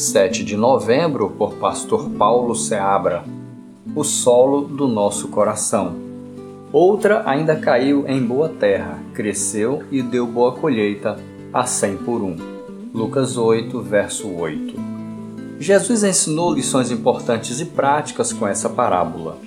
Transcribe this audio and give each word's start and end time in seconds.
7 0.00 0.44
de 0.44 0.56
novembro, 0.56 1.30
por 1.30 1.54
Pastor 1.54 2.08
Paulo 2.10 2.54
Seabra. 2.54 3.22
O 3.94 4.02
solo 4.02 4.62
do 4.62 4.88
nosso 4.88 5.28
coração. 5.28 5.94
Outra 6.72 7.22
ainda 7.28 7.56
caiu 7.56 8.08
em 8.08 8.22
boa 8.22 8.48
terra, 8.48 8.98
cresceu 9.12 9.82
e 9.90 10.02
deu 10.02 10.26
boa 10.26 10.52
colheita, 10.52 11.18
a 11.52 11.66
cem 11.66 11.96
por 11.96 12.22
um. 12.22 12.34
Lucas 12.94 13.36
8, 13.36 13.80
verso 13.82 14.28
8. 14.28 14.74
Jesus 15.58 16.02
ensinou 16.02 16.54
lições 16.54 16.90
importantes 16.90 17.60
e 17.60 17.66
práticas 17.66 18.32
com 18.32 18.48
essa 18.48 18.68
parábola. 18.68 19.38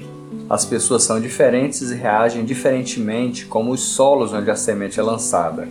As 0.50 0.63
pessoas 0.63 1.04
são 1.04 1.20
diferentes 1.20 1.89
e 1.89 1.95
reagem 1.95 2.45
diferentemente 2.45 3.45
como 3.47 3.71
os 3.71 3.81
solos 3.81 4.31
onde 4.31 4.52
a 4.52 4.55
semente 4.55 5.00
é 5.00 5.04
lançada. 5.04 5.68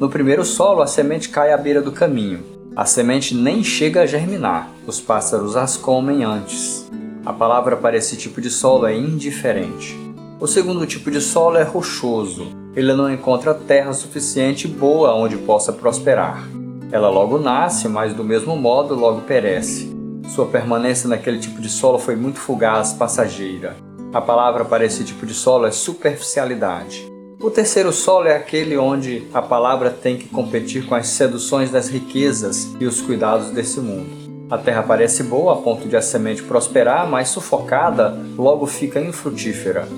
No 0.00 0.08
primeiro 0.08 0.46
solo, 0.46 0.80
a 0.80 0.86
semente 0.86 1.28
cai 1.28 1.52
à 1.52 1.58
beira 1.58 1.82
do 1.82 1.92
caminho. 1.92 2.42
A 2.74 2.86
semente 2.86 3.34
nem 3.34 3.62
chega 3.62 4.00
a 4.00 4.06
germinar, 4.06 4.70
os 4.86 4.98
pássaros 4.98 5.58
as 5.58 5.76
comem 5.76 6.24
antes. 6.24 6.90
A 7.22 7.34
palavra 7.34 7.76
para 7.76 7.98
esse 7.98 8.16
tipo 8.16 8.40
de 8.40 8.48
solo 8.48 8.86
é 8.86 8.96
indiferente. 8.96 9.94
O 10.40 10.46
segundo 10.46 10.86
tipo 10.86 11.10
de 11.10 11.20
solo 11.20 11.58
é 11.58 11.62
rochoso. 11.62 12.46
Ele 12.74 12.94
não 12.94 13.12
encontra 13.12 13.52
terra 13.52 13.92
suficiente 13.92 14.66
boa 14.66 15.14
onde 15.14 15.36
possa 15.36 15.70
prosperar. 15.70 16.48
Ela 16.90 17.10
logo 17.10 17.38
nasce, 17.38 17.86
mas 17.86 18.14
do 18.14 18.24
mesmo 18.24 18.56
modo 18.56 18.94
logo 18.94 19.20
perece. 19.20 19.94
Sua 20.34 20.46
permanência 20.46 21.10
naquele 21.10 21.38
tipo 21.38 21.60
de 21.60 21.68
solo 21.68 21.98
foi 21.98 22.16
muito 22.16 22.38
fugaz, 22.38 22.94
passageira. 22.94 23.76
A 24.14 24.20
palavra 24.22 24.64
para 24.64 24.82
esse 24.82 25.04
tipo 25.04 25.26
de 25.26 25.34
solo 25.34 25.66
é 25.66 25.70
superficialidade. 25.70 27.09
O 27.42 27.50
terceiro 27.50 27.90
solo 27.90 28.28
é 28.28 28.36
aquele 28.36 28.76
onde 28.76 29.26
a 29.32 29.40
palavra 29.40 29.88
tem 29.88 30.18
que 30.18 30.28
competir 30.28 30.84
com 30.84 30.94
as 30.94 31.06
seduções 31.06 31.70
das 31.70 31.88
riquezas 31.88 32.76
e 32.78 32.84
os 32.84 33.00
cuidados 33.00 33.48
desse 33.48 33.80
mundo. 33.80 34.10
A 34.50 34.58
terra 34.58 34.82
parece 34.82 35.22
boa 35.22 35.54
a 35.54 35.56
ponto 35.56 35.88
de 35.88 35.96
a 35.96 36.02
semente 36.02 36.42
prosperar, 36.42 37.08
mas 37.08 37.28
sufocada, 37.28 38.14
logo 38.36 38.66
fica 38.66 39.00
infrutífera. 39.00 39.88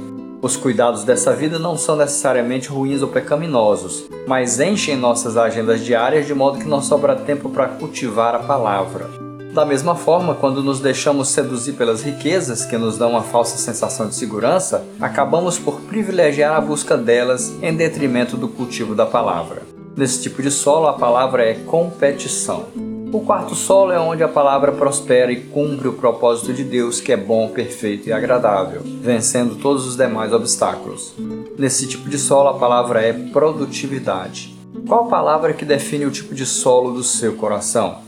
Os 0.40 0.56
cuidados 0.56 1.02
dessa 1.02 1.34
vida 1.34 1.58
não 1.58 1.76
são 1.76 1.96
necessariamente 1.96 2.68
ruins 2.68 3.02
ou 3.02 3.08
pecaminosos, 3.08 4.04
mas 4.24 4.60
enchem 4.60 4.96
nossas 4.96 5.36
agendas 5.36 5.84
diárias 5.84 6.28
de 6.28 6.34
modo 6.34 6.60
que 6.60 6.68
não 6.68 6.80
sobra 6.80 7.16
tempo 7.16 7.48
para 7.50 7.66
cultivar 7.66 8.36
a 8.36 8.40
palavra. 8.40 9.31
Da 9.53 9.67
mesma 9.67 9.95
forma, 9.95 10.34
quando 10.34 10.62
nos 10.62 10.81
deixamos 10.81 11.28
seduzir 11.28 11.75
pelas 11.75 12.03
riquezas 12.03 12.64
que 12.64 12.78
nos 12.78 12.97
dão 12.97 13.11
uma 13.11 13.22
falsa 13.22 13.58
sensação 13.58 14.08
de 14.08 14.14
segurança, 14.14 14.83
acabamos 14.98 15.58
por 15.58 15.78
privilegiar 15.83 16.56
a 16.56 16.61
busca 16.61 16.97
delas 16.97 17.53
em 17.61 17.77
detrimento 17.77 18.34
do 18.34 18.48
cultivo 18.48 18.95
da 18.95 19.05
palavra. 19.05 19.61
Nesse 19.95 20.23
tipo 20.23 20.41
de 20.41 20.50
solo, 20.50 20.86
a 20.86 20.95
palavra 20.95 21.45
é 21.45 21.53
competição. 21.53 22.64
O 23.12 23.20
quarto 23.20 23.55
solo 23.55 23.92
é 23.92 24.00
onde 24.00 24.23
a 24.23 24.28
palavra 24.28 24.73
prospera 24.73 25.30
e 25.30 25.42
cumpre 25.42 25.86
o 25.86 25.92
propósito 25.92 26.55
de 26.55 26.64
Deus, 26.64 26.98
que 26.98 27.12
é 27.12 27.17
bom, 27.17 27.48
perfeito 27.48 28.08
e 28.08 28.12
agradável, 28.12 28.80
vencendo 28.83 29.56
todos 29.56 29.86
os 29.86 29.98
demais 29.98 30.33
obstáculos. 30.33 31.14
Nesse 31.58 31.86
tipo 31.86 32.08
de 32.08 32.17
solo, 32.17 32.48
a 32.48 32.58
palavra 32.58 33.03
é 33.03 33.12
produtividade. 33.12 34.56
Qual 34.89 35.08
palavra 35.08 35.53
que 35.53 35.67
define 35.67 36.06
o 36.06 36.11
tipo 36.11 36.34
de 36.34 36.47
solo 36.47 36.92
do 36.92 37.03
seu 37.03 37.34
coração? 37.34 37.98